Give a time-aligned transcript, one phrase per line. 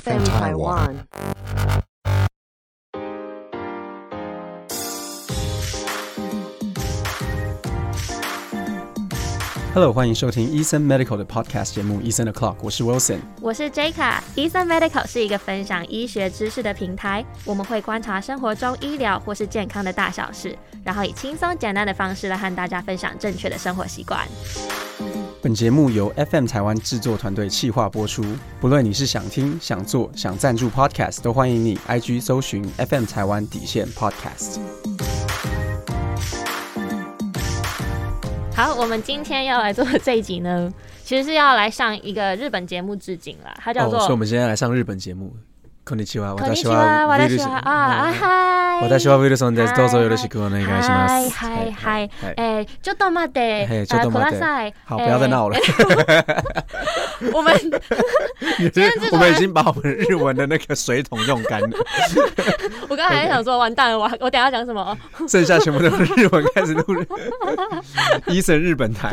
[0.00, 0.94] FM Taiwan.
[9.72, 13.20] Hello，欢迎收听医生 Medical 的 Podcast 节目《医生的 Clock》，我是 Wilson。
[13.40, 17.24] 我是 J 卡，医生 Medical 是一个分享医学知识的平台。
[17.44, 24.26] 我们会观察生活中医疗或是健康的大小事，然后以轻松简单的方式来和大家分享正确的生活习惯。
[25.46, 28.24] 本节目由 FM 台湾制作团队企划播出。
[28.60, 34.58] 不论你是想听、想做、想赞助 Podcast，都欢迎你 IG 搜寻 FM 台湾底线 Podcast。
[38.56, 40.68] 好，我们今天要来做的这一集呢，
[41.04, 45.32] 其实是要来上一个日本节目致敬啦，它叫做哦，所以我们今天来上日本节目。
[45.88, 49.74] こんにちは、私私は啊啊嗨，私はウィルソンです。
[49.76, 51.36] どうぞよろしくお願いしま嗨す。
[51.36, 54.36] 嗨嗨はい，哎，ちょっと待って，嘿ちょっと待って。
[54.36, 54.74] ください。
[54.84, 55.56] 好，不要再闹了。
[57.20, 57.54] 哎我们
[58.72, 61.78] 天我们已经把我们日文的那个水桶用干了，
[62.88, 64.96] 我刚才还想说，完蛋了，我我等一下讲什么？
[65.28, 67.04] 剩下全部都是日文开始录了。
[68.26, 69.12] 医生日本台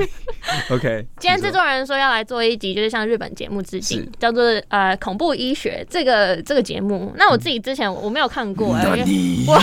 [0.70, 1.06] ，OK。
[1.20, 7.14] 今天制作人说要来做一集，就是向日本节目致敬，叫做呃恐怖医学这个这个节目。
[7.18, 9.04] 那我自己之前我没有看过、欸，
[9.48, 9.58] 我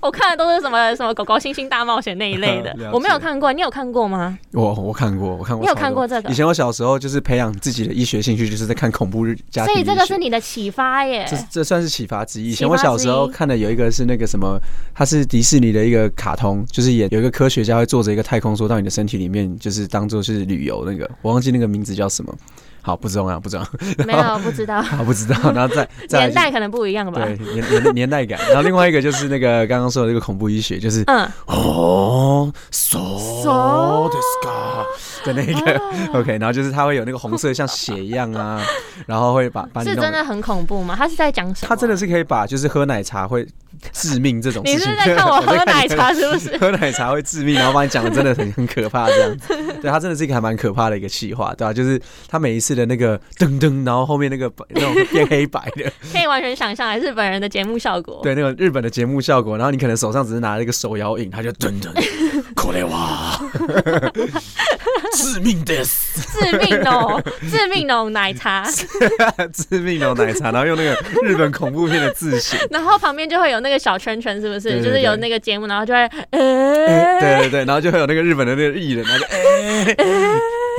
[0.00, 3.52] 我看的都是什么什么狗狗星星大冒险那一类的， 我没有看过。
[3.52, 4.38] 你有看过吗？
[4.52, 5.64] 我我看过，我看过。
[5.64, 9.74] 你有看过这个以前我小时候就是培养自己的医学兴趣，就是在看恐怖日家庭。
[9.74, 11.26] 所以这个是你的启发耶。
[11.28, 12.50] 这这算是启发之一。
[12.50, 14.58] 以前我小时候看的有一个是那个什么，
[14.94, 22.32] 它是迪士尼的一个卡通，就是演有一个科学家会坐着一个太空梭到你的身体里面，就是当做是旅游那个，我忘记那个名字叫什么。
[22.82, 23.66] 好，不重要，不重要。
[24.06, 25.52] 没有不知道， 好，不知道。
[25.52, 25.88] 然后再
[26.26, 27.24] 年代可能不一样吧。
[27.24, 28.38] 对年年年代感。
[28.48, 32.98] 然后另外一个就是那个刚刚说的这个恐怖医学，就是嗯，哦，so
[33.42, 34.84] So this guy
[35.27, 35.81] 的那个
[36.13, 38.61] OK，然后就是它会有那个红色像血一样啊，
[39.05, 40.95] 然后会把把你弄是真的很恐怖吗？
[40.97, 41.67] 他是在讲什么？
[41.67, 43.47] 它真的是可以把就是喝奶茶会
[43.91, 44.79] 致命这种事情。
[44.79, 46.21] 你是在看我 喝奶茶是？
[46.21, 46.57] 是不是？
[46.57, 49.55] 喝奶茶会致命，然后把你讲的真的很很可怕这样子。
[49.81, 58.19] 对，它真的是一个还蛮可怕的一个气话，对吧、就是它每一次的那个噔噔，然后后面那个那种变黑白的，可以完全想象日本人的节目效果。
[58.23, 61.91] 对，那个日本的节目效果，然后你可能手上只是拿了一个手摇饮，它就噔噔，
[62.55, 63.39] これは
[65.22, 68.64] 致命です，致命哦， 致命哦，奶茶。
[69.52, 72.58] 致命哦奶茶，然后用那个日本恐怖片的字型。
[72.70, 74.82] 然后旁边就会有那个小圈圈，是不是？
[74.82, 79.96] 就是有那个节目，然后就会，呃，对对对，然后就会有那个日本的那个艺人，然后就哎、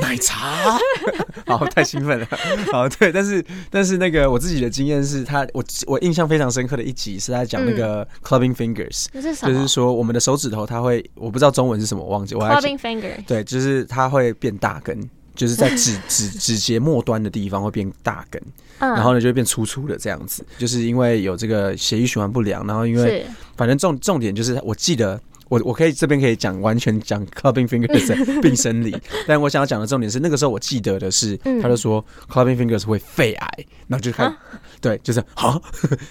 [0.00, 0.78] 奶茶，
[1.46, 2.26] 好，太兴奋了，
[2.72, 13.24] 好，对，但是但是那个我自己的经验是他，我我印象非常深刻的一集是在讲那个 clubbing fingers，、就是说我们的手指头它会，我不知道中文是什么，我忘记，我还？Clubbing fingers，。
[13.26, 15.08] 对，就是它会变大根。
[15.32, 18.42] 就是在指 指指节末端的地方会变大根，
[18.80, 23.24] 嗯然后呢就会变粗粗的这样子，就是因为有这个血液循环不良，然后因为
[23.56, 25.18] 反正重重点就是，我记得
[25.50, 28.96] 我我可以这边可以讲完全讲 clubbing fingers 的 病生理，
[29.26, 33.48] 但我想要讲的重点是，那个时候我记得的是，嗯他就说 clubbing fingers 会肺癌，
[33.88, 34.32] 然后就开始、
[34.80, 35.60] 对，就是好，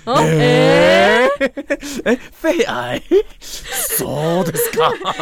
[0.03, 1.25] 哎、
[2.33, 3.01] 肺癌
[3.39, 4.51] ，so 的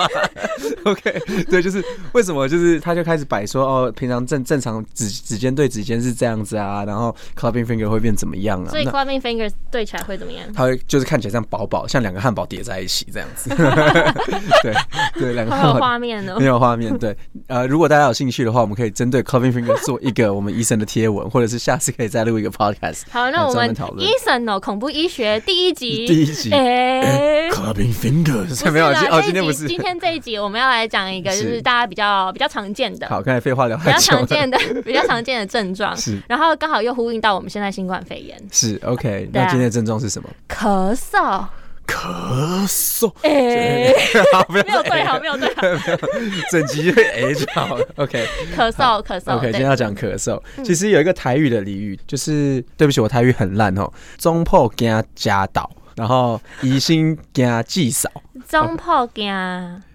[0.84, 8.70] OK，对，就是为什么就是他就开始摆说哦，平常正正常指指尖对指尖是这样子啊，然后 clubbing finger 会变怎么样啊？
[8.72, 10.52] 所以 Clubbing fingers 对起来会怎么样？
[10.54, 13.52] 它会就是看起来像薄薄，像两个汉堡叠在一起这样子。
[14.64, 14.74] 对
[15.20, 16.46] 对，两个画面哦没。
[16.46, 16.98] 有画面。
[16.98, 17.16] 对，
[17.48, 23.04] 呃，如果大家有兴趣的话，我们可以针对 clubbing finger 做一个我们医生的贴文，或者是下次可以再录一个 podcast。
[23.12, 27.50] 好，那我们医生哦，恐怖医学第一集，第一集哎。
[27.52, 29.68] clubbing fingers 不是没有今天不是。
[29.68, 33.98] 今天这一集我们要来讲一个，就是是大家比较比较常见的，好，刚才废话聊比较。
[34.08, 40.30] 常见的、比较常见的症状，是 然后刚好又呼应到我们现在新冠肺炎，是 OK，那今天的症状是什么？
[40.48, 41.46] 咳嗽，
[41.88, 43.12] 咳嗽。
[43.24, 43.94] 哎、
[44.34, 45.38] 好，不要没有对好，没有。
[45.38, 45.62] 对好，
[46.52, 47.78] 整集会 A 就好。
[47.78, 47.88] 了。
[47.96, 48.28] OK。
[48.56, 50.40] 咳嗽，咳嗽 OK，今天要讲咳嗽。
[50.64, 53.90] 其实有一个台语的俚语，就是对不起，我台语很烂哦。
[54.18, 58.10] 中破惊加倒，然后疑心惊记少，
[58.48, 59.26] 中破惊，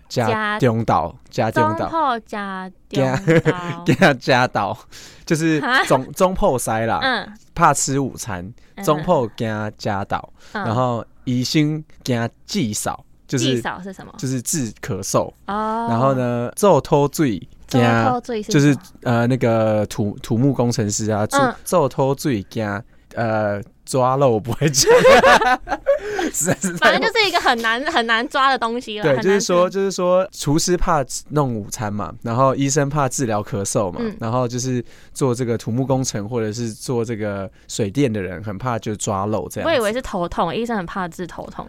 [0.08, 4.78] 加加中倒，加中中倒，破加加中刀，加加倒，
[5.26, 8.42] 就是中中破塞啦，嗯，怕吃午餐，
[8.76, 8.84] 嗯。
[8.84, 10.64] 中破惊加倒，嗯。
[10.64, 14.12] 然后疑心惊忌少，就记是少是什么？
[14.18, 15.32] 就是治咳嗽。
[15.46, 16.14] 哦，然后？
[16.14, 17.40] 呢，做偷罪
[18.48, 22.64] 就是呃那个土土木工程师啊，咒嗯咒偷罪惊
[23.14, 24.90] 呃抓漏我不会讲，
[26.32, 29.04] 实在是反正就是一个很难很难抓的东西了。
[29.04, 39.68] 对，就是说，就是说，厨师怕弄午餐嘛，然后医生怕治疗咳嗽嘛，嗯然后就是做这个土木工程或者是做这个水电的人，很怕就抓漏这样。
[39.68, 41.66] 我以为是头痛，医生很怕治头痛，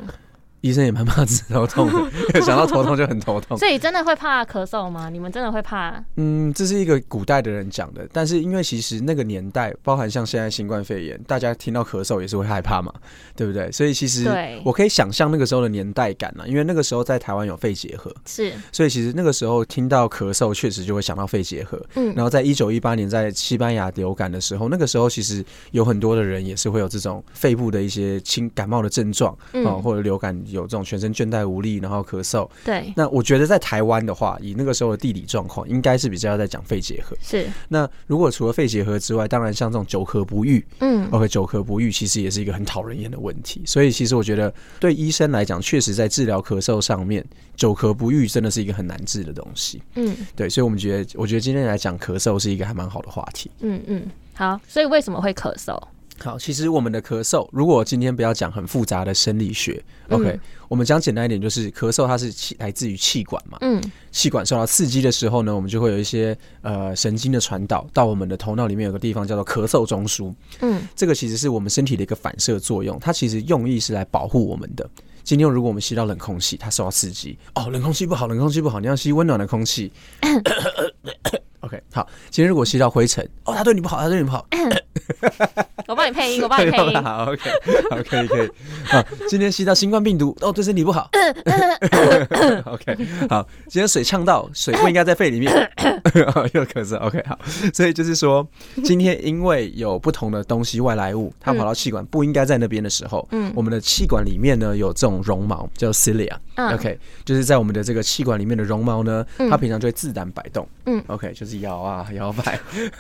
[0.63, 3.57] 医生也蛮怕治头痛的， 想到头痛就很头痛。
[3.57, 5.09] 所以真的会怕咳嗽吗？
[5.09, 6.01] 你们真的会怕？
[6.15, 12.93] 嗯，这是一个古代的人讲的，但是因为其实那个年代，包含像现在新冠肺炎，大家听到咳嗽也是会害怕嘛，
[13.35, 13.69] 对不对？
[13.73, 14.25] 所以其实
[14.63, 21.77] 我可以想象那个时候的年代感啊，因为那个时候在台湾有肺结核，是，所以其实那个时候听到咳嗽，确实就会想到肺结核。
[21.95, 32.49] 嗯然后在一九一八年在西班牙流感的时候，那个时候其实有很多的人也是会有这种肺部的一些轻感冒的症状啊、嗯或者流感有这种全身倦怠无力，然后咳嗽。
[32.63, 37.17] 对，那我觉得在台湾的话，以那个时候的地理状况，应该是比较在讲肺结核。
[37.21, 43.61] 是，那如果除了肺结核之外，当然像这种久咳不愈嗯，，OK，久咳不愈其实也是一个很讨人厌的问题。
[43.65, 49.81] 所以其实我觉得对医生来讲，确实在治疗咳嗽上面，久咳不愈真的是一个很难治的东西。
[49.95, 53.49] 嗯对，所以我们觉得，我觉得今天来讲咳嗽是一个还蛮好的话题。
[53.59, 55.81] 嗯嗯，好，所以为什么会咳嗽？
[56.19, 60.39] 好，其实我们的咳嗽，如果今天不要讲很复杂的生理学，OK，、嗯
[60.69, 63.81] 我们讲简单一点，就是咳嗽它是气来自于气管嘛，嗯。
[64.11, 70.87] 气管受到刺激的时候呢，我们就会有一些呃神经的传导到我们的头脑里面有个地方叫做咳嗽中枢，嗯。
[70.95, 74.89] 这个其实是我们身体的一个反射作用，它其实用意是来保护我们的。
[75.23, 79.91] 今天如果我们吸到冷空气，它受到刺激，哦，冷空气不好，冷空气不好，你要吸温暖的空气。
[81.73, 84.45] OK，好，今天如果吸到灰尘，哦，他对你不好，他对你不好，
[85.87, 87.03] 我帮你配音，我帮你配音。
[87.03, 87.41] 好，OK，
[87.89, 88.49] 好，可以可以。
[88.85, 91.09] 好，今天吸到新冠病毒，哦，对身体不好。
[92.65, 92.95] OK，
[93.27, 95.51] 好，今天水呛到，水不应该在肺里面，
[96.53, 96.97] 又咳嗽。
[96.99, 97.37] OK，好，
[97.73, 98.47] 所以就是说，
[98.83, 106.33] 今天因为有不同的东西外来物，它跑到气管不应该在那边的时候，嗯我们的气管里面呢有这种绒毛叫 cilia。
[106.55, 110.67] 嗯 OK，就是在我们的这个气管里面的绒毛呢，嗯它平常就会自然摆动。
[110.85, 112.59] 嗯，OK，就是摇啊摇摆，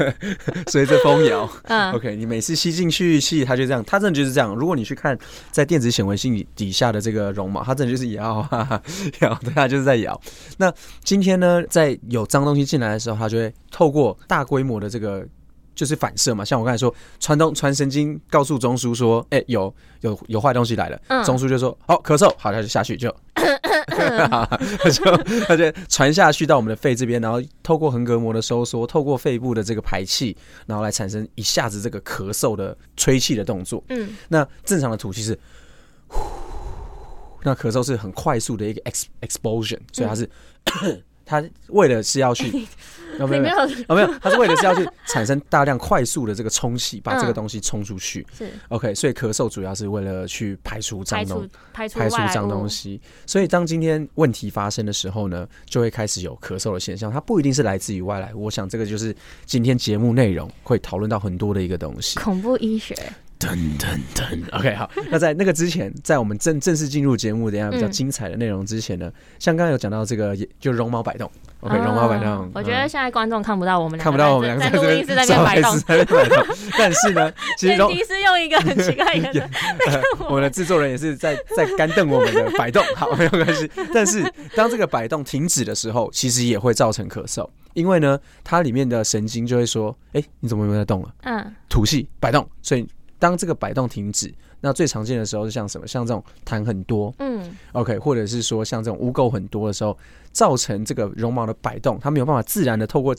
[0.67, 1.49] 随着风摇。
[1.63, 4.55] 嗯 OK，你每次吸进去气，它就这样，它真的就是这样。
[4.55, 5.17] 如果你去看
[5.51, 8.81] 在电子显微镜底下的这个绒毛，它真的就是摇啊
[9.21, 10.19] 摇，对，它就是在摇。
[10.57, 10.73] 那
[11.03, 15.25] 今天呢，在有脏东西进来的时候，它就会透过大规模的这个。
[15.75, 21.23] 就是反射嘛，像我刚才说，传东传神经告诉中枢说，哎、有有有坏东西来了，嗯。
[21.23, 23.13] 中枢就说，好、咳嗽，好，他就下去 就，
[25.47, 30.35] 他就传下去到我们的肺这边，然后透过横膈膜的收缩，透过肺部的这个排气，
[30.65, 33.83] 然后来产生一下子这个咳嗽的吹气的动作。
[33.89, 34.15] 嗯。
[34.29, 35.37] 那正常的吐气是，
[36.07, 36.19] 呼
[37.43, 40.29] 那咳嗽是很快速的一个 ex exposure，所以它是、
[41.25, 42.47] 它为了是要去，
[43.19, 48.25] 哦没有没有没有哦没有， 它是为了是要去产生大量快速的这个冲洗，把这个嗯东西冲出去。
[48.37, 51.97] 是 OK，所以咳嗽主要是为了去排除脏东除排除
[52.33, 52.67] 脏东。
[52.67, 52.99] 西。
[53.25, 57.11] 所以当今天问题发生的时候呢，就会开始有咳嗽的现象。
[57.11, 59.15] 它不一定是来自于外来，我想这个就是
[59.45, 62.17] 今天节目内容会讨论到很多的一个东西。
[62.19, 62.95] 恐怖医学，
[63.43, 64.89] 噔噔噔，OK，好。
[65.11, 71.29] 那在那个之前，在我们正正式进入节目等一下比较嗯精彩的内容之前呢，像刚刚有讲到这个，也就绒毛摆动
[71.59, 72.49] ，OK，啊绒毛摆动。
[72.55, 79.49] 我觉得嗯现在观众看不到我们两个看不到我们两个在这在在录音室在那边摆动，在那边摆动，但是呢，其实绒剪辑师用一个很奇怪的眼神，
[80.29, 83.69] 我们的制作人也是在在干瞪我们的摆动，好没有关系。
[83.93, 84.23] 但是
[84.55, 91.13] 当这个摆动停止的时候，其实也会造成咳嗽，因为呢，它里面的神经就会说：“哎、你怎么没有在动了？
[91.23, 92.87] 嗯吐气摆动。”所以
[93.23, 95.87] 当这个摆动停止，那最常见的时候是像什么？
[95.87, 99.97] 像这种痰很多嗯，OK，或者是说像这种污垢很多的时候，
[100.33, 103.15] 造成这个绒毛的摆动，它没有办法自然的透过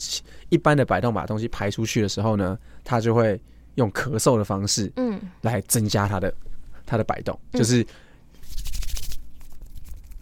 [0.51, 3.41] 一般的摆动把东西排出去的时候呢，它就会
[3.77, 6.35] 用咳嗽的方式嗯来增加它的
[6.85, 7.83] 它的摆动，嗯就是、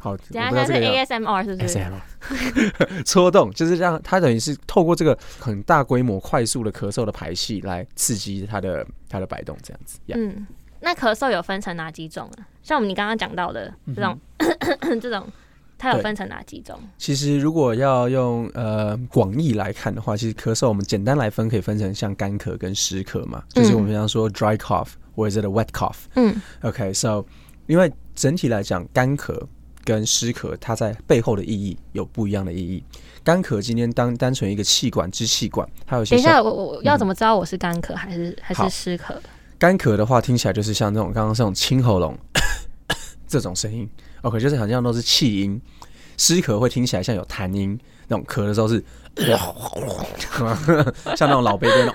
[0.02, 10.00] 好，我等一下现在是 ASMR 是不是？SM 搓 动，就是让它等于是透过这个很大规模、快速的咳嗽的排气来刺激它的它的摆动，这样子。
[10.06, 10.44] 呀嗯，
[10.80, 12.42] 那咳嗽有分成哪几种啊？
[12.64, 14.18] 像我们你刚刚讲到的这种、
[15.00, 15.24] 这种，
[15.78, 16.76] 它有分成哪几种？
[16.98, 25.98] 其实如果要用呃广义来看的话，其实咳嗽我们简单来分可以分成像干咳跟湿咳嘛，就是我们平常说 dry cough 或者是 wet cough。
[26.16, 27.24] 嗯 OK，so、
[27.68, 29.40] 因为整体来讲，干咳
[29.84, 32.82] 跟湿咳，它在背后的意义有不一样的意义。
[33.24, 39.14] 干咳今天当单纯一个气管支气管，还有一些等一下，我我我要怎么知道我是干咳还是还是好湿咳？
[39.58, 42.18] 干咳的话，听起来就是像那种刚刚这种清喉咙
[43.28, 43.88] 这种声音。
[44.22, 45.60] OK，就是好像都是气音。
[46.18, 48.84] 湿咳会听起来像有痰音，那种咳的时候是，
[51.16, 51.94] 像那种老 baby 那种，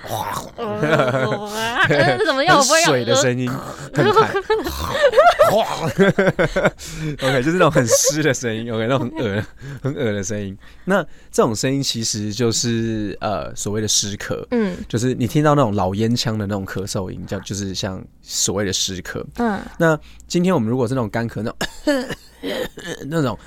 [0.56, 2.56] 呃怎么样？
[2.56, 3.48] 我很不会水的声音，
[3.94, 4.28] 很痰
[7.22, 9.44] OK，就是那种很湿的声音，OK，那种很恶
[9.82, 10.56] 很恶的声音。
[10.84, 19.24] 那这种声音其实就是呃所谓的湿咳，嗯就是你听到那种老烟枪的那种咳嗽音，叫就是像所谓的湿咳。
[19.36, 21.56] 嗯那今天我们如果是那种干咳，那种
[23.08, 23.38] 那种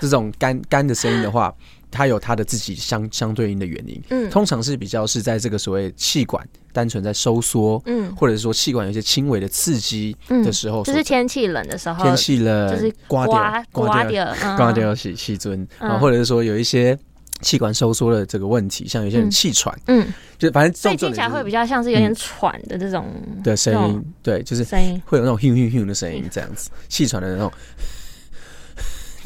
[0.00, 1.54] 这种干干的声音的话，
[1.96, 4.00] 它有它的自己相相对应的原因。
[4.10, 4.28] 嗯。
[4.28, 8.14] 通常是比较是在这个所谓气管单纯在收缩，嗯。
[8.14, 14.56] 或者是说气管有一些轻微的刺激的时候所，就是天气冷的时候，天气冷，就是刮刮掉掉刮掉嗯。
[14.56, 15.62] 刮掉细细尊。
[15.78, 16.98] 啊，嗯或者是说有一些
[17.40, 19.30] 气管收缩的这个问题，像有些人嗯。
[19.30, 20.06] 气喘，嗯，
[20.38, 23.06] 就反正所以听起来会比较较像是有点喘的这种
[23.42, 25.00] 的声音，对，就是声音。
[25.04, 27.52] 会有那种 “hum hum hum” 的声音，这样子气喘的那种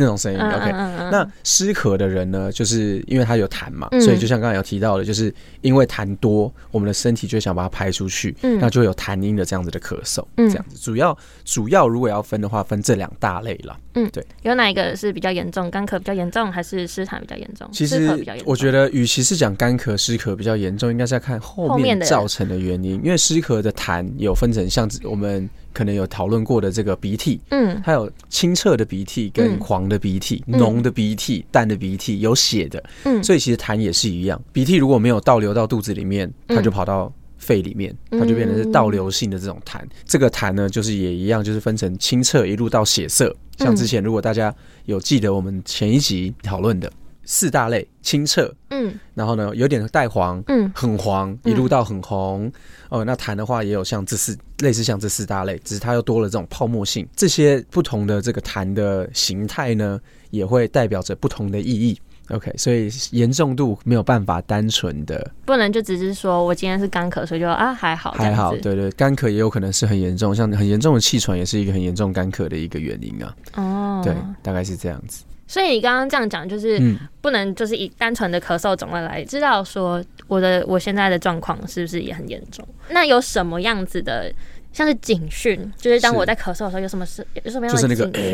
[0.01, 0.39] 那种声音。
[0.39, 10.77] 嗯 OK，嗯嗯那湿咳的人呢，就是因为他有痰嘛，嗯所以就像刚才有提到的，就是因为痰多，我们的身体就想把它排出去，嗯那就会有痰音的这样子的咳嗽，嗯这样子。
[10.79, 13.79] 主要主要如果要分的话，分这两大类了。
[13.95, 15.71] 嗯，对有哪一个是比较严重？
[15.71, 17.69] 干咳比较严重，还是湿痰比较严重？
[17.73, 18.09] 其实
[18.45, 22.95] 我觉得，与其是讲干咳、湿咳比较严重，应该是要看后面造成的原因。
[23.05, 32.83] 因为湿咳的痰有分成像我们可能有讨论过的这个鼻涕，嗯它有清澈的鼻涕跟嗯黄的鼻涕、嗯浓的鼻涕、淡的鼻涕，有血的。
[33.05, 39.81] 嗯，所以其实痰也是一样，鼻涕如果没有倒流到肚子里面，嗯它就跑到肺里面，它就变成是倒流性的这种痰。
[40.05, 43.35] 这个痰呢，就是也一样，就是分成清澈一路到血色。
[43.59, 44.55] 像之前如果大家
[44.87, 46.91] 有记得我们前一集讨论的
[47.33, 52.51] 四大类，清澈，嗯然后呢有点带黄，嗯很黄，一路到很红。
[52.89, 57.07] 哦，那痰的话也有像这四类似像这四大类，只是它又多了这种泡沫性。
[57.15, 61.97] 这些不同的这个痰的形态呢，也会代表着不同的意义。
[62.31, 73.37] OK，所以严重度没有办法单纯的不能就只是说我今天是干咳，所以就啊还好，还好，子对对，干咳也有可能是很严重，像很严重的气喘也是一个很严重干咳的一个原因啊。
[73.55, 75.23] 哦，对，大概是这样子。
[75.51, 82.65] 所以你刚刚这样讲，就是嗯，不能就是以单纯的咳嗽种类来知道说我的我现在的状况是不是也很严重？
[82.91, 84.33] 那有什么样子的，
[84.73, 88.29] 像是警讯，就是当我在咳嗽的时候，有什么事，有什么样就是那个的警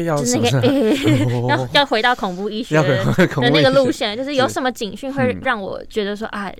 [0.00, 0.06] 讯？
[0.16, 3.04] 就是那个诶， 要哦要回到恐怖医学要的
[3.42, 6.50] 那个路线，就是有什么警讯会嗯让我觉得说啊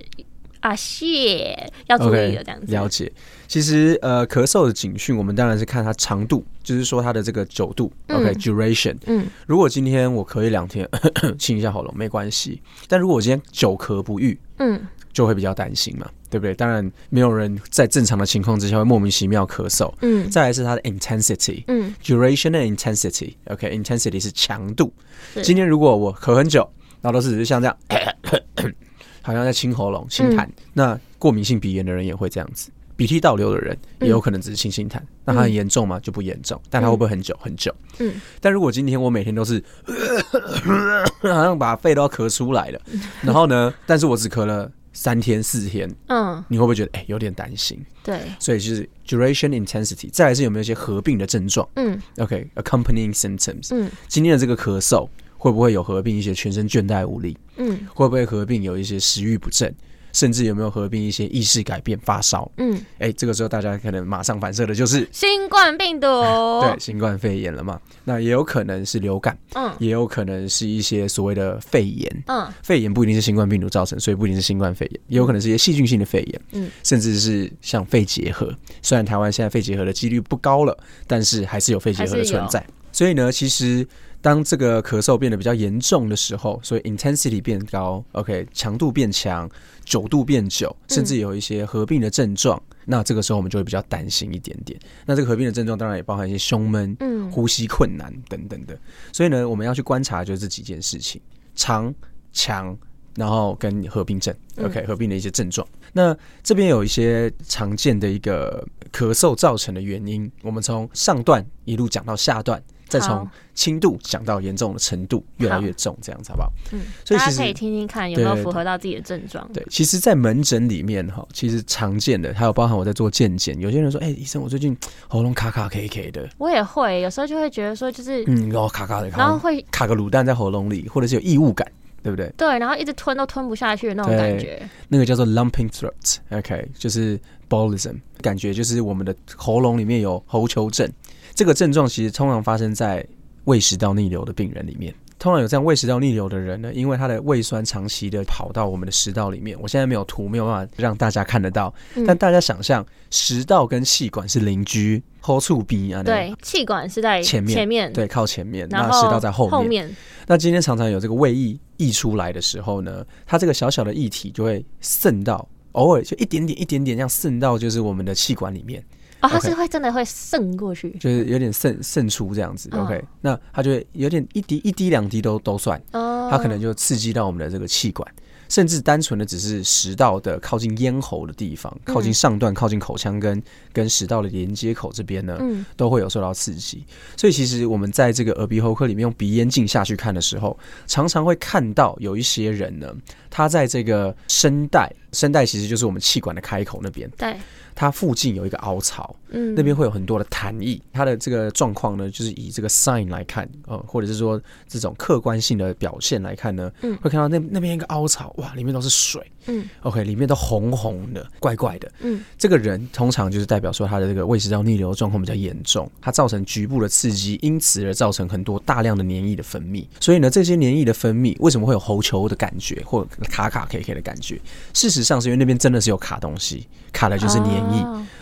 [0.59, 2.71] 啊谢要注意的这样子。
[2.71, 3.11] 了解。
[3.47, 8.95] 其实呃，咳嗽的警讯，我们当然是看它长度，就是说它的这个久度、嗯 o k duration。
[9.07, 10.87] 嗯如果今天我咳一两天，
[11.39, 14.79] 清一下喉咙没关系，但如果我今天久咳不愈，嗯
[15.11, 16.53] 就会比较担心嘛，对不对？
[16.53, 19.91] 当然，没有人在正常的情况之下会莫名其妙咳嗽。
[20.01, 21.63] 嗯再来是它的 intensity。
[21.67, 24.93] 嗯 duration and intensity，OK，intensity、是强度。
[25.41, 26.69] 今天如果我咳很久，
[27.01, 27.75] 然后都是只是像这样，
[29.23, 32.69] 好像在清喉咙、清痰，嗯那过敏性鼻炎的人也会这样子。
[32.99, 35.97] 鼻涕倒流的人也有可能只是轻轻痰，那它很严重吗？
[36.01, 37.73] 就不严重，但它会不会很久很久？
[37.99, 39.63] 嗯但如果今天我每天都是，
[41.23, 42.81] 好像把肺都要咳出来了，
[43.21, 47.79] 然后呢，但是我只咳了三天四天，嗯，你会不会觉得哎、有点担心？
[48.03, 53.69] 对，所以就是 duration intensity，再来是有没有一些合并的症状嗯？OK，accompanying、symptoms。
[53.71, 57.37] 嗯今天的这个咳嗽会不会有合并一些全身倦怠无力？
[57.55, 59.73] 嗯会不会合并有一些食欲不振？
[60.13, 62.49] 甚至有没有合并一些意识改变、发烧？
[62.57, 66.07] 嗯，哎、这个时候大家可能马上反射的就是新冠病毒，
[66.61, 67.79] 对新冠肺炎了嘛？
[68.03, 72.23] 那也有可能是流感，嗯也有可能是一些所谓的肺炎。
[72.27, 78.53] 嗯肺炎不一定是新冠病毒造成，所以不一定是新冠肺炎，也有可能是一些细菌性的肺炎，嗯甚至是像肺结核。
[78.81, 82.65] 虽然台湾现在肺结核的几率不高了，但是还是有肺结核的存在。
[82.91, 83.87] 所以呢，其实
[84.21, 89.49] 当这个咳嗽变得比较严重的时候，所以 intensity 变高，OK，强度变强，
[89.85, 92.61] 久度变久，甚至有一些合并的症状。
[92.85, 94.79] 那这个时候我们就会比较担心一点点。
[95.05, 98.77] 那这个合并的症状当然也包含一些胸闷、嗯呼吸困难等等的。
[99.13, 101.21] 所以呢，我们要去观察就是这几件事情：
[101.53, 101.93] 长、
[102.33, 102.75] 强，
[103.15, 105.65] 然后跟合并症嗯，OK，合并的一些症状。
[105.93, 116.51] 那这边有一些常见的一个咳嗽造成的原因，我们从上段一路讲到下段，再从轻度讲到严重的程度越来越重，这样子好不好？
[116.71, 119.47] 嗯，所以其实大家可以听听看有没有符合到自己的症状。
[119.53, 124.75] 对，其实，在门诊里面哈，其实常见的还有包含我在做健检，有些人说，哎、医生，我最近
[125.07, 131.69] 喉咙卡卡 K K 的，我也会，有时候就会觉得说，就是，嗯，然后卡卡的，然后会卡个卤蛋在喉咙里，或者是有异物感，
[132.01, 132.31] 对不对？
[132.37, 134.61] 对，然后一直吞都吞不下去的那种感觉。
[134.87, 140.89] 那个叫做 lumping throat，OK，、就是 bolism，感觉就是我们的喉咙里面有喉球症。
[141.33, 143.05] 这个症状其实通常发生在
[143.45, 152.05] 胃食道逆流的病人里面，通常有这样胃食道逆流的人呢，因为他的胃酸长期的跑到我们的食道里面，我现在没有图，没有办法让大家看得到，嗯。
[152.07, 159.51] 但大家想象食道跟气管是邻居，后处鼻啊，对，气管是在前面前面，对，靠前面，那食道在后面。
[159.51, 159.95] 后面，
[160.25, 168.81] 那今天常常有这个胃液溢出来的时候呢，它这个小小的液体就会渗到，偶尔就一点点、一点点这样渗到，就是我们的气管里面，
[169.21, 172.69] 哦，它是会真的会渗过去，就是有点渗渗出这样子。
[172.71, 172.83] 嗯。
[172.83, 178.07] OK，那它就会有点一滴、一滴、两滴都都算，哦，它可能就刺激到我们的这个气管。
[178.47, 183.39] 甚至单纯的只是食道的靠近咽喉的地方，靠近上段、靠近口腔跟
[183.71, 185.63] 跟食道的连接口这边呢，嗯。
[185.77, 186.83] 都会有受到刺激。
[187.15, 190.57] 所以其实我们在这个耳鼻喉科里面用鼻咽镜下去看的时候，
[190.87, 192.91] 常常会看到有一些人呢，
[193.29, 197.37] 他在这个声带，声带其实就是我们气管的开口那边，对，
[197.79, 200.77] 它附近有一个凹槽，嗯，那边会有很多的痰液。
[200.91, 211.89] 它的这个状况呢，就是以这个 sign 来看，呃，或者是说这种客观性的表现来看呢，嗯会看到那那边一个凹槽，哇，里面都是水嗯，OK，里面都红红的，怪怪的。
[212.01, 219.87] 嗯这个人通常就是代表说他的这个胃食道逆流状况比较严重，它造成局部的刺激，因此而造成很多大量的黏液的分泌。
[220.01, 224.37] 所以呢，这些黏液的分泌为什么会有喉球的感觉或卡卡 K K 的感觉？
[224.73, 227.61] 事实上是因为那边真的是有卡东西，卡的就是黏液。
[227.61, 227.68] 哦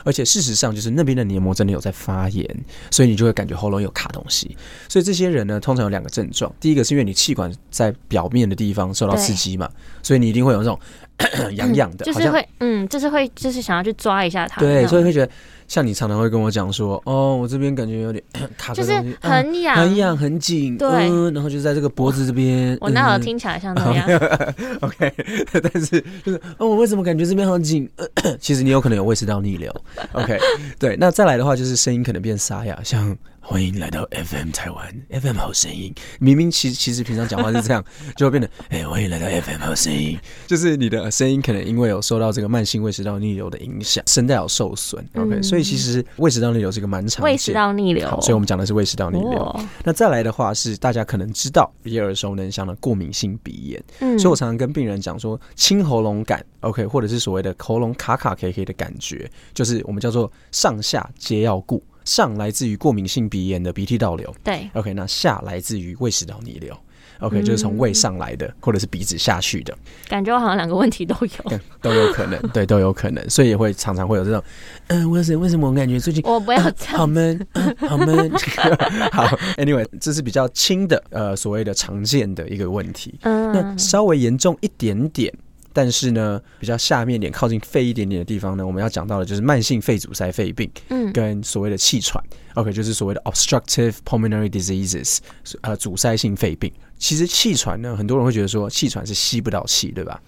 [0.03, 2.45] 而且事实上，就是那边的黏膜真的有在发炎，
[2.91, 4.55] 所以你就会感觉喉咙有卡东西。
[4.87, 9.69] 所以这些人呢，通常有两个症状：第一个是因为你气管在表面的地方受到刺激嘛，
[10.01, 10.79] 所以你一定会有那种
[11.55, 15.31] 痒痒的，就是会，嗯，就是会，就是想要去抓一下它，对，所以以会觉得
[15.67, 18.23] 像你常常会跟我讲说，哦，我这边感觉有点
[18.57, 24.07] 卡就是很痒，很痒很紧，对嗯，然后就在这个脖子这边，我那有嗯听起来像那样？
[24.81, 25.13] OK，
[25.51, 27.89] 但是就是哦，我为什么感觉这边很紧？
[28.39, 29.73] 其实你有可能有胃食道逆流。
[30.13, 30.39] OK，
[30.79, 33.15] 对，那再来的话就是声音可能变沙哑，像
[33.49, 35.93] 欢迎来到 FM 台湾，FM 好声音。
[36.19, 37.81] 明明其其实平常讲话是这样，
[38.17, 45.01] 就会变得哎、欢迎来到 FM 好声音， 就是你的声音可能因为有受到这个慢性胃食道逆流的影响，声带有受损。
[45.15, 47.23] OK，、嗯所以其实胃食道逆流是一个蛮常见。
[47.23, 49.39] 胃食道逆流好，所以我们讲的是胃食道逆流。
[49.39, 53.81] 哦那再来的话是大家可能知道也耳熟能详的过敏性鼻炎。
[54.01, 61.81] 嗯所以我常常跟病人讲说，清喉咙感，OK，或者是所谓的喉咙卡卡 K K 的感觉，就是我们叫做上下皆要顾。
[62.07, 64.33] 上来自于过敏性鼻炎的鼻涕倒流。
[64.41, 66.73] 对，，OK，那下来自于胃食道逆流
[67.19, 69.77] ，OK，、嗯就是从胃上来的，或者是鼻子下去的，
[70.07, 71.51] 感觉我好像两个问题都有。
[71.51, 74.41] 嗯 都有可能，对，都有可能，所以也会常常会有这种，
[74.87, 78.31] 嗯、为什为什么我感觉最近我不要好闷，嗯好闷。
[79.11, 79.25] 好
[79.57, 83.13] ，Anyway，这是比较轻的，呃，所谓的常见的一个问题。
[83.21, 85.33] 那嗯，稍微严重一点点，
[85.77, 92.19] 但是呢，比较下面一点、靠近肺一点点的地方呢，我们要讲到的就是慢性肺阻塞肺病嗯跟所谓的气喘。
[92.55, 95.19] OK，就是所谓的 obstructive pulmonary diseases，
[95.61, 96.73] 呃，阻塞性肺病。
[96.97, 100.19] 其实气喘呢，很多人会觉得说气喘是吸不到气，对吧？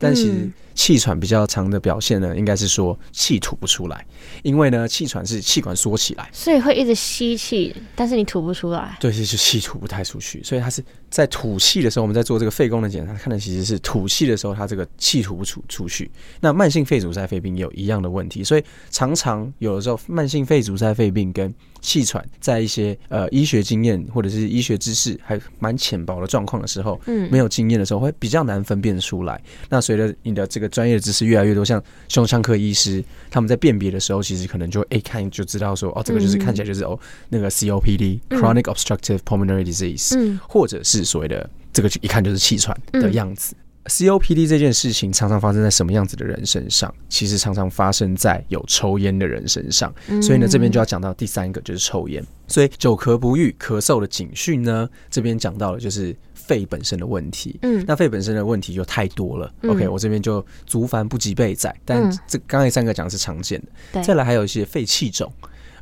[0.00, 0.52] 但其实嗯。
[0.72, 4.06] 气喘比较长的表现呢，应该是说气吐不出来，
[4.42, 8.96] 因为呢，气喘是气管缩起来，所以会一直吸气，但是你吐不出来。
[8.98, 16.10] 对，就是气吐不太出去，所以它是在吐气的时候，我们在做这个肺功能检查，看的其实是吐气的时候，它这个气吐不出出去。
[16.40, 27.28] 那慢性肺阻塞肺病也有一样的问题，所以常常有的时候慢性肺阻塞肺病跟气喘，在一些呃医学经验或者是医学知识还蛮浅薄的状况的时候，嗯。
[27.30, 29.40] 没有经验的时候，会比较难分辨出来。
[29.68, 36.40] 那随着你的这个专业知识越来越多，像胸腔科医师他们在辨别的时候，其实可能就哎、看就知道说，哦，这个就是嗯。
[36.40, 38.40] 看起来就是、哦那个 COPD、嗯。
[38.40, 40.38] chronic obstructive pulmonary disease，、嗯。
[40.48, 43.54] 或者是所谓的这个就一看就是气喘的样子。
[43.86, 46.94] COPD 这件事情常常发生在什么样子的人身上？
[47.08, 49.92] 其实常常发生在有抽烟的人身上。
[50.08, 52.24] 嗯所以呢，这边就要讲到第三个，就是抽烟。
[52.46, 57.58] 所以久咳不愈、咳嗽的警讯呢，这边讲到了就是肺本身的问题。
[57.62, 59.52] 嗯那肺本身的问题就太多了。
[59.62, 63.68] 嗯 OK，我这边就足凡不及备载，但嗯这刚才三个讲的是常见的。
[63.94, 65.32] 对再来还有一些肺气肿。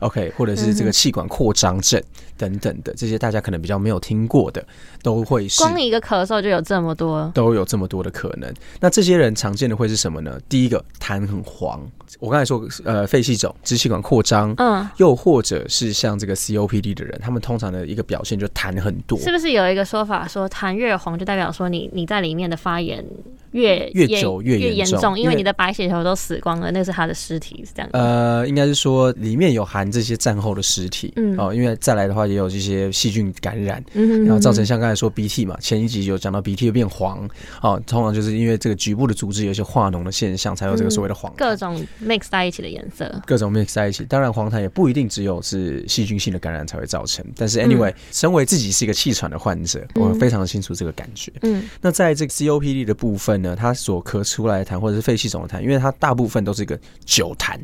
[0.00, 2.02] OK，或者是这个气管扩张症
[2.36, 4.64] 等等的，这些大家可能比较没有听过的，
[5.02, 7.30] 都会是光一个咳嗽就有这么多。
[7.34, 8.52] 都有这么多的可能。
[8.80, 10.38] 那这些人常见的会是什么呢？
[10.48, 11.80] 第一个，痰很黄。
[12.20, 19.18] 我刚才说，呃，肺气肿、支气管扩张，嗯，又或者是像这个 COPD 的人，他们通常的一个表现就痰很多。
[19.18, 23.04] 是不是有一个说法说痰越黄就代表说你你在里面的发炎
[23.52, 27.90] 越越久越越严重重，因因为为你的白血球都死光了，那是他的尸体，是这样。
[27.92, 37.28] 呃，应该是说里面有含这些战后的尸体，嗯哦，因为再来的话也有这些细菌感染，嗯然后造成像刚才说鼻涕嘛，前一集有讲到鼻涕会变黄，
[37.62, 41.36] 哦，通常就是因为这个局部的组织有一些化脓的现象，才有这个所谓的黄痰。
[41.36, 43.22] 各种 mix 在一起的颜色。
[43.26, 51.32] 各种 mix 在一起，当然黄痰也不一定只有是细菌性的感染才会造成，但嗯是 anyway，、身为自己是一个气喘的患者，我非常的清楚这个感觉。
[51.42, 57.58] 嗯那在这个 COPD 的部分呢，它所咳出来的痰或者是肺气肿的痰，因为它大部分都是一个酒痰。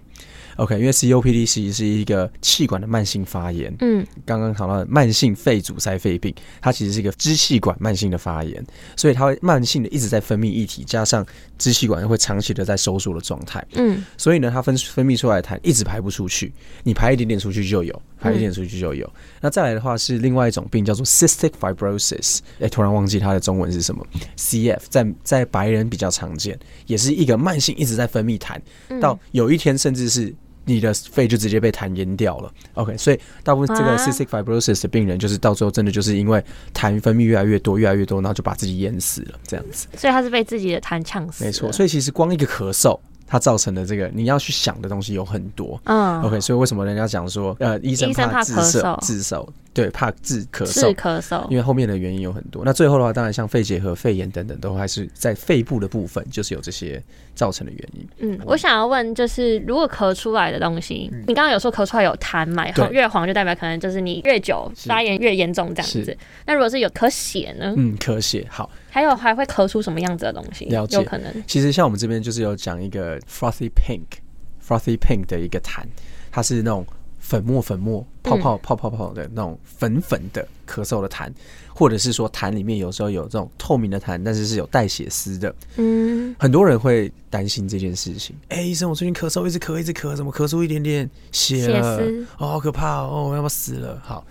[0.56, 4.06] OK，因为 COPD 其实是一个气管的慢性发炎，嗯。
[4.24, 8.64] 刚刚谈到的慢性肺阻塞肺病，它其实是一个支气管慢性的发炎，
[8.96, 11.26] 所以它会慢性的一直在分泌液体，加上
[11.58, 14.04] 支气管会长期的在收缩的状态，嗯。
[14.16, 16.52] 所以呢，它分分泌出来的痰一直排不出去，
[16.84, 19.08] 你排一点点出去就有，排一点点出去就有。
[19.40, 24.06] 那再来的话是另外一种病叫做 cystic fibrosis，哎、突然忘记它的中文是什么
[24.36, 28.58] ，CF 在在白人比较常见，也是一个慢性一直在分泌痰，
[29.00, 30.34] 到有一天甚至是。
[30.66, 39.86] 你的肺就直接被痰淹掉了，OK，所以大部分这个啊 cystic fibrosis 的病人，就是到最后真的就是因为痰分泌越来越多，越来越多，然后就把自己淹死了，这样子。
[39.94, 41.44] 所以他是被自己的痰呛死。
[41.44, 42.98] 没错，所以其实光一个咳嗽，
[43.34, 45.80] 它造成的这个你要去想的东西有很多。
[45.86, 51.56] 嗯 OK，所以为什么人家讲说，呃，医生怕自首咳嗽自首，对，怕治咳是嗽，咳嗽因。
[51.56, 52.62] 为后面的原因有很多。
[52.64, 57.02] 那最后的话，当然像肺结核、肺炎等等，都还是在肺部的部分，就是有这些
[57.34, 58.08] 造成的原因。
[58.18, 66.16] 嗯，我想要问，就是如果咳出来的东西，你刚刚有说咳出来有痰嘛，嗯对越黄就代表可能就是你越久是发炎越严重这样子。
[66.46, 67.74] 那如果是有咳血呢？
[67.76, 68.70] 嗯，咳血好。
[68.94, 70.66] 还有还会咳出什么样子的东西？
[70.66, 71.44] 了解有可能。
[71.48, 75.82] 其实像我们这边就是有讲一个 frothy pink，frothy pink 的一个痰，
[76.30, 76.86] 它是那种
[77.18, 81.28] 粉末粉末、泡泡泡泡泡的那种粉粉的咳嗽的痰，
[81.74, 85.52] 或者是说痰里面有时候有这种透明的痰，但是是有带血丝的。
[85.74, 88.36] 嗯很多人会担心这件事情。
[88.50, 91.98] 哎、医生，我最近咳嗽，一直咳，一直咳，怎么咳出一点点血了？
[91.98, 93.10] 血丝哦，好可怕哦！
[93.10, 94.00] 哦，我要不要死了？
[94.04, 94.24] 好，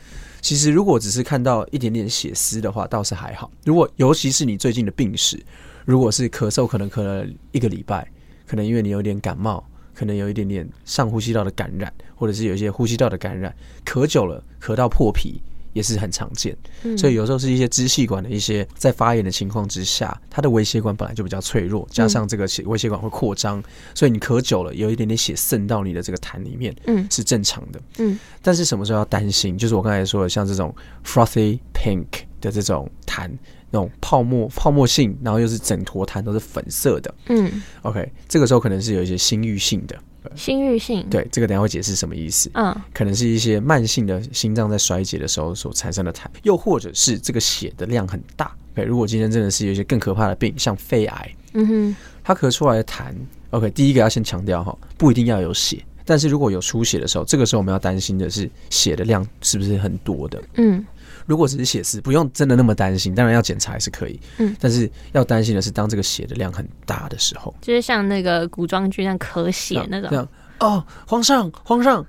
[0.44, 3.50] 其实如果只是看到一点点血丝的话，倒是还好。
[3.64, 5.42] 如果尤其是你最近的病史，
[5.86, 8.06] 如果是咳嗽，可能咳了一个礼拜，
[8.46, 9.64] 可能因为你有点感冒，
[9.96, 15.42] 可能有一点点上呼吸道的感染，或者是有一些呼吸道的感染，咳久了，咳到破皮。
[15.74, 16.56] 也是很常见，
[16.98, 23.62] 所以有时候是一些支气管的一些在发炎的情况之下，它的微血管本来就比较脆弱，加上这个血微血管会扩张，
[23.94, 27.08] 所以你咳久了，有一点点血渗到你的这个痰里面，嗯。
[27.10, 27.80] 是正常的。
[28.00, 29.56] 嗯，但是什么时候要担心？
[29.56, 30.74] 就是我刚才说的，像这种
[31.06, 32.08] frothy pink
[32.52, 33.30] 的这种痰，
[33.72, 37.14] 那种泡沫泡沫性，然后又是整坨痰都是粉色的。
[37.28, 39.98] 嗯，OK，这个时候可能是有一些心郁性的。
[40.36, 41.06] 心郁性。
[41.10, 42.50] 对，这个等下会解释什么意思。
[42.54, 48.56] 嗯可能是一些慢性的心脏在衰竭的时候所产生的痰，又或者是这个血的量很大。
[48.74, 53.14] 对，如果今天真的是有一些更可怕的病，像肺癌，嗯哼它咳出来的痰
[53.50, 60.42] ，OK，第一个要先强调哈，不一定要有血，但是如果有出血的时候，这个时候我们要担心的是血的量是不是很多的。
[60.56, 60.86] 嗯
[61.26, 70.10] 如果只是血丝，不用真的那么担心，当然要检查也是可以，嗯，但是要担心的是当这个血的量很大的时候，就是像那个古装剧那咳血那种。
[70.10, 70.28] 这样
[70.60, 72.06] 哦，皇上，皇上。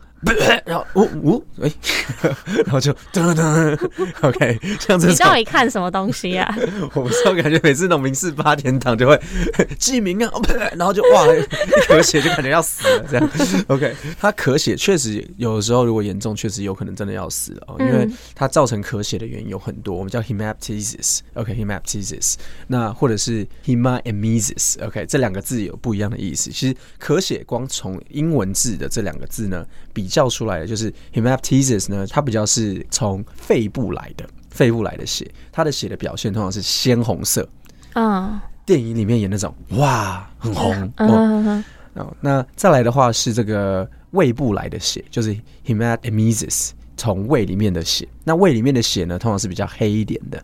[0.65, 1.71] 然后呜呜，哎，
[2.65, 3.77] 然后就噔噔
[4.23, 6.55] ，OK，像这种你到，底看什么东西啊？
[6.95, 9.21] 我不知道，感觉每次那种民事八点档就会
[9.79, 10.41] 记名啊，哦
[10.77, 11.41] 然后就哇，一
[11.89, 13.31] 咳血就感觉要死了，这样
[13.69, 22.35] ，OK，他咳血确实有的时候如果严重，确实有可能真的要死了哦，因为嗯它造成咳血的原因有很多，我们叫 hemoptysis，OK，hemoptysis，
[22.67, 26.51] 那或者是 hemaemesis，OK，这两个字有不一样的意思。
[26.51, 37.49] 其实咳血光从英文字的这两个字呢比较出来的，就是 hemoptysis 呢，它比较是从肺部来的，肺部来的血，它的血的表现通常是鲜红色。
[37.95, 48.09] 嗯电影里面演那种哇很红哦，嗯哦，那再来的话是这个胃部来的血，就是 hematemesis，从胃里面的血。
[48.25, 50.43] 那胃里面的血呢，通常是比较黑一点的。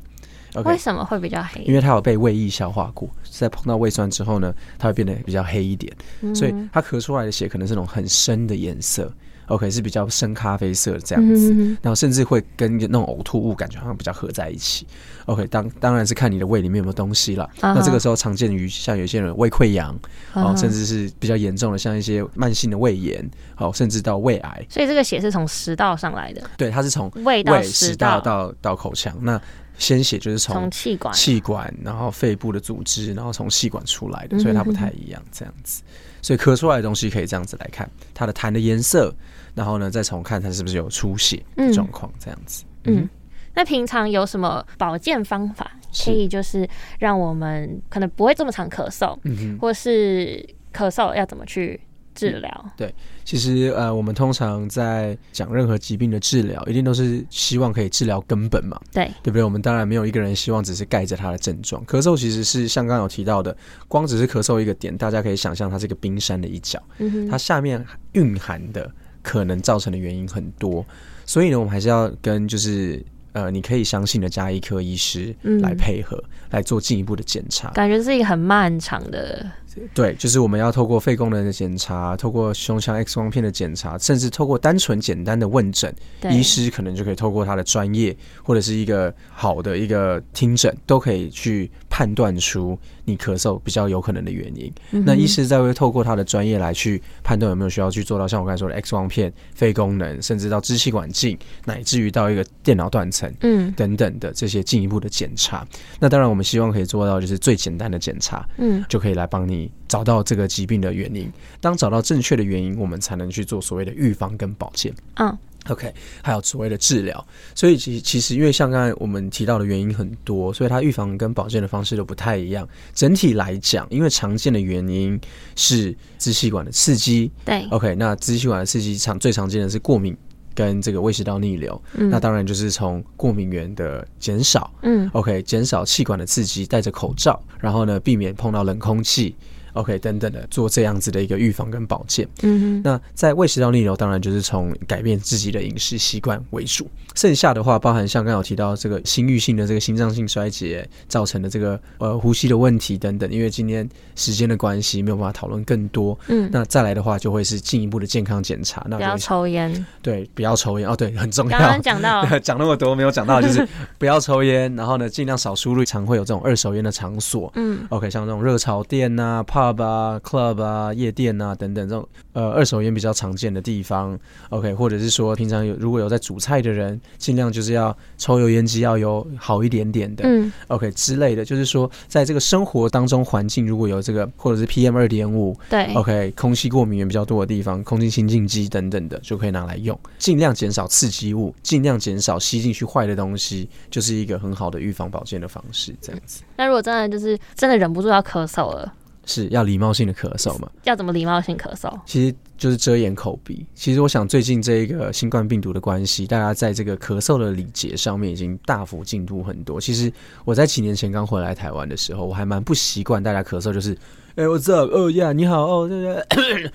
[0.65, 1.63] 为什么会比较黑？
[1.63, 5.91] 因为它有被胃液消化过，在碰到胃酸之后呢，它会变得比较黑一点，
[6.35, 9.11] 所以它咳出来的血可能是那种很深的颜色。
[9.51, 14.87] OK，是比较深咖啡色的这样子，嗯然后甚至会跟那种呕吐物感觉好像比较合在一起。
[15.27, 17.49] OK，当当然是看你的胃里面有没有东西了。
[17.61, 19.95] 那这个时候常见于像有些人胃溃疡，
[20.35, 24.67] 哦，甚至是比较严重的，像一些慢性的胃炎，哦，甚至到胃癌。
[24.69, 29.17] 所以这个血是从食道上来的，对，它是从胃到胃、食食道道，到到口腔。
[29.21, 29.41] 那
[29.79, 31.15] 鲜血就是从从气管。
[31.15, 35.83] 气管，然后肺部的组织，然后从气管出来的，嗯所以它不太一样，这样子。
[36.23, 39.15] 所以咳出来的东西可以这样子来看，它的痰的颜色，
[39.55, 42.65] 然后呢，再从看它是不是有出血的嗯状况，这样子。
[42.85, 43.09] 嗯嗯，
[43.55, 49.19] 那平常有什么保健方法是可以就是让我们可能不会这么常咳嗽。
[49.61, 51.79] 或是咳嗽要怎么去
[52.15, 52.93] 治疗对？
[53.25, 59.43] 其实呃，我们通常在讲任何疾病的治疗，一定都是希望可以治疗根本嘛，对，对不对？
[59.45, 61.85] 我们当然没有一个人希望只是盖着他的症状。
[61.87, 66.83] 咳嗽其实是像刚刚有提到的，光只是咳嗽一个点，大家可以想象它是一个冰山的一角，
[67.31, 68.91] 它下面蕴含的
[69.23, 70.85] 可能造成的原因很多，
[71.27, 77.71] 所以呢，我们还是要跟就是呃，你可以相信的加医科医师嗯来配合、来做进一步的检查。
[77.71, 79.49] 感觉是一个很漫长的，
[79.95, 85.95] 对，就是我们要透过肺功能的检查，透过胸腔 X 光片的检查，甚至透过单纯简单的问诊，
[86.31, 94.73] 医师可能就可以透过他的专业或者是一个好的一个听诊，都可以去判断出你咳嗽比较有可能的原因。
[94.93, 103.33] 嗯那医师再会透过他的专业来去判断有没有需要去做到像我刚才说的 X 光片、肺功能，甚至到支气管镜，乃至于到一个电脑断层。
[103.41, 105.67] 嗯等等的这些进一步的检查，
[105.99, 111.29] 那当然我们希望可以做到就是最简单的检查，嗯就可以来帮你找到这个疾病的原因。
[111.61, 114.95] 当找到正确的原因，我们才能去做所谓的预防跟保健。
[115.15, 115.37] 嗯
[115.69, 115.93] OK，
[116.23, 117.27] 还有所谓的治疗。
[117.55, 122.67] 所以其其实因为像刚才我们提到的原因很多，所以它预防跟保健的方式都不太一样。
[122.95, 125.21] 整体来讲，因为常见的原因
[125.57, 127.31] 是支气管的刺激。
[127.45, 130.17] 对，OK，那支气管的刺激常最常见的是过敏。
[130.61, 132.11] 跟这个胃食道逆流，嗯。
[132.11, 135.09] 那当然就是从过敏源的减少，嗯。
[135.15, 139.35] OK，减少气管的刺激，戴着口罩，然后呢，避免碰到冷空气
[139.75, 142.27] ，OK 等等的，做这样子的一个预防跟保健。
[142.43, 146.89] 嗯哼，那在胃食道逆流，当然就是从改变自己的饮食习惯为主。
[147.15, 153.31] 剩下的话，包含像刚刚有提到这个心域性的这个心脏性衰竭造成的这个呃呼吸的问题等等。
[153.31, 156.19] 因为今天时间的关系，没有办法讨论更多。
[156.29, 158.87] 嗯，那再来的话，就会是进一步的健康检查。
[158.89, 159.85] 那不要抽烟。
[160.03, 161.59] 对，不要抽烟哦，对，很重要。
[161.59, 163.67] 刚刚讲到， 讲那么多没有讲到，就是
[163.99, 167.51] 不要抽烟，然后呢，尽量少输入常会有这种二手烟的场所。
[167.57, 174.19] 嗯 OK，像这种热潮店呐、pub 啊、club 啊、夜店啊等等这种呃二手烟比较常见的地方。
[174.49, 180.25] OK，或者是说平常有如果有在煮菜的人，尽量就是要抽油烟机要有好一点点的。
[180.27, 195.95] 嗯 OK 之类的，就是说在这个生活当中环境如果有这个或者是 PM 二点五对，OK，空气过敏源比较多的地方，空气清净机等等的就可以拿来用，尽量减少刺激物，尽量减少吸进去坏的东西，就是一个很好的预防保健的方式。
[196.01, 198.93] 这样子那如果真的就是真的忍不住要咳嗽了，
[199.31, 200.69] 是要礼貌性的咳嗽嘛？
[200.83, 201.97] 要怎么礼貌性咳嗽？
[202.05, 203.65] 其实就是遮掩口鼻。
[203.75, 209.81] 其实我想最近这一个新冠病毒的关系，大家在这个咳嗽的礼节上面已经大幅进步很多。
[209.81, 210.13] 其实
[210.45, 213.97] 我在几年前刚回来台湾的时候，我还蛮不习惯大家咳嗽，就是
[214.37, 214.91] 哎、我 what's up？
[214.93, 216.71] 哦呀，你好哦，对对，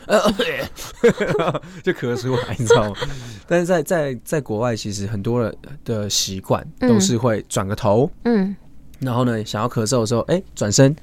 [1.84, 2.96] 就咳出来，你知道吗？
[3.48, 8.56] 但是在在在国外，其实很多人的习惯都是会转个头，嗯，
[9.00, 10.96] 然后呢，想要咳嗽的时候，哎、转身，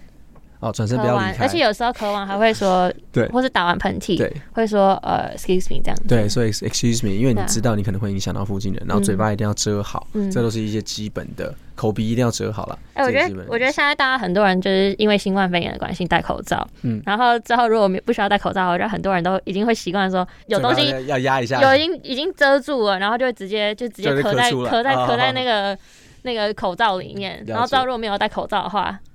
[0.63, 3.27] 哦，转身不要离开，而且有时候咳完还会说， 对。
[3.31, 4.33] 或是打完喷嚏，对。
[4.53, 6.05] 会说呃 excuse me 这样子。
[6.07, 10.31] 对，所以 excuse me，因为你知道你可能会影响到附近人，然后嘴巴一定要遮好，嗯。
[10.31, 12.79] 这都是一些基本的，口鼻一定要遮好了。
[12.95, 17.03] 哎、我觉得我觉得现在大家很多人就是因为新冠肺炎的关系戴口罩，嗯。
[17.05, 25.77] 然后之后如果没不需要戴口罩，我觉得很多人都已经会习惯说有东西要要压一下，有已经已经遮住了，然后就会直接就直接咳在咳在哦咳在那个
[26.23, 29.12] 那个口罩里面，然后之后如果没有戴口罩的话，那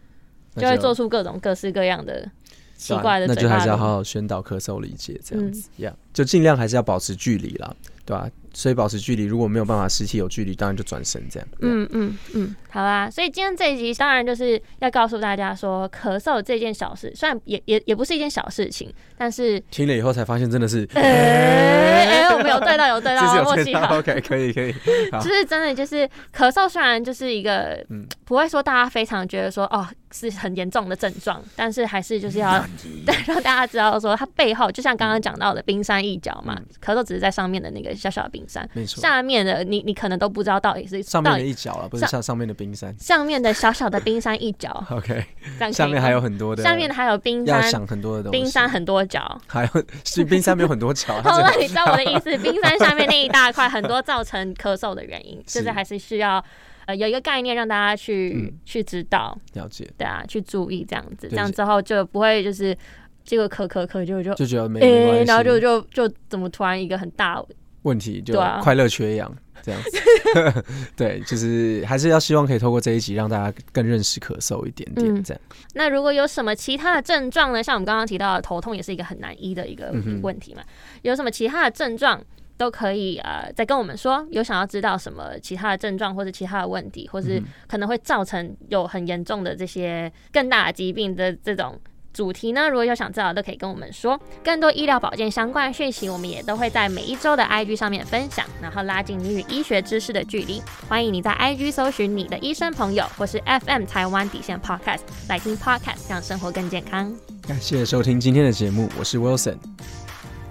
[0.61, 2.29] 就会做出各种各式各样的
[2.75, 5.51] 奇怪的那就还是要好好宣导咳嗽理解这样嗯。
[5.51, 11.47] 子，呀、就尽量还是要保持距离啦，对吧、所以保持距离，如果没有办法实体有距离，当然就转身这样。
[11.61, 23.99] 嗯，嗯嗯嗯，好啦，所以今天这一集当然就是要告诉大家说，咳嗽这件小事，虽然也也也不是一件小事情，但是听了以后才发现真的是， 哎哎，我们有对到有对到， 默契好。
[23.99, 24.73] ，OK，可以可以，
[25.13, 25.19] 好。
[25.19, 28.07] 就是真的，就是咳嗽，虽然就是一个，嗯。
[28.25, 32.59] 不会说大家非常觉得说哦是很严重的症状，但是还是就是要
[33.05, 42.95] 对让大家知道说它背后，就像刚刚讲到的冰山一角嘛，咳嗽只是在上面的那个小小的冰山，没错，下面的你你可能都不知道到底是上面的一角了，不是上上上面的冰山。
[42.97, 45.23] 上面的小小的冰山一角，，OK，
[45.59, 49.39] 这样下面还有很多的，下面还有冰山，要想很多的东西，冰山很多角。
[49.47, 55.59] 还有是冰山没有很多角，它好了，你知道我的意思，冰山下面那一大块很多造成咳嗽的原因， 是。
[55.59, 56.43] 就是还是需要
[56.85, 58.57] 呃有一个概念让大家去、嗯。
[58.65, 62.77] 去知道，了解，对啊，去注意这样子，这样之后就不会就是
[63.23, 67.43] 这个咳咳咳就就就觉得没诶、没关系，然后就就就怎么突然一个很大
[67.87, 69.89] 问题就快乐缺氧这样子。
[70.95, 75.41] 对，就是还是要希望可以透过这一集让大家更认识咳嗽一点点嗯这样。
[75.73, 77.63] 那如果有什么其他的症状呢？
[77.63, 80.61] 像我们刚刚提到的头痛也是一个很难医的一个问题嘛，
[81.01, 82.21] 有什么其他的症状
[82.57, 91.79] 都可以呃再跟我们说，有想要知道什么其他的症状或者其他的问题，或是可能会造成有很严重的这些更大的疾病的这种。
[92.17, 92.67] 主题呢？
[92.67, 94.19] 如果有想知道的，都可以跟我们说。
[94.43, 100.59] 更多医疗保健相关的讯息，我们也都会在每一周的 IG 上面分享，然后拉近你与医学知识的距离。
[100.89, 107.13] 欢迎你在 IG 搜寻你的医生朋友，或是 FM 台湾底线 Podcast 来听 Podcast，让生活更健康。
[107.47, 109.57] 感谢收听今天的节目，我是 Wilson。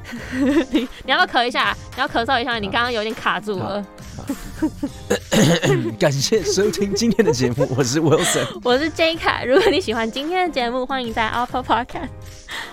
[0.70, 1.76] 你你要不要咳一下？
[1.96, 2.60] 你要咳嗽一下？
[2.60, 3.84] 你刚刚有点卡住了。
[5.98, 9.44] 感谢收听今天的节目， 我是 Wilson，我是 J 卡。
[9.44, 12.08] 如果你喜欢今天的节目，欢迎在 Apple Podcast，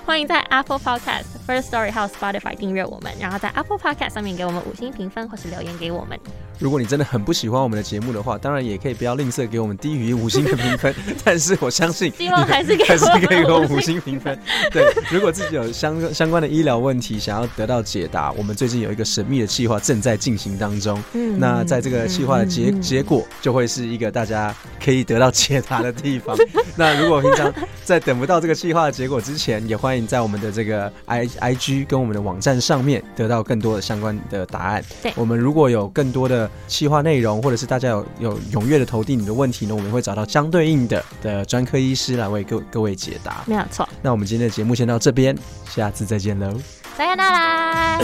[0.05, 6.19] 欢迎在 Apple Podcast First Story 还有 Spotify 订阅我们，然后在 Apple Podcast 上面给我们五星评分或是留言给我们。
[6.59, 10.93] 如果你真的很不喜欢我们的节目的话，当然也可以不要吝啬给我们低于五星的评分。
[11.25, 14.39] 但是我相信，希望还是还是可以给我们五星评分。
[14.71, 21.01] 对，如果自己有相相关的医疗问题想要得到解答，我们最近有一个神秘的计划正在进行当中。
[21.13, 26.37] 嗯，那在这个计划的结结果，就会是一个大家可以得到解答的地方。
[26.75, 34.83] 那如果平常在等不到这个计划的结果之前，也欢迎在我们的这个 i i g 跟我们的网站上面得到更多的相关的答案。
[35.01, 43.43] 对，我们如果有更多的计划内容，或者是大家有有踊跃的投递你的问题呢，我们会找到相对应的的专科医师来为各各位解答。
[43.45, 43.87] 没有错。
[44.01, 45.37] 那我们今天的节目先到这边，
[45.69, 46.53] 下次再见喽。
[46.97, 47.99] 再见啦。